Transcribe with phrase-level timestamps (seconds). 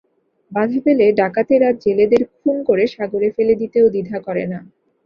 [0.51, 4.59] বাধা পেলে ডাকাতেরা জেলেদের খুন করে সাগরে ফেলে দিতেও দ্বিধা করে না।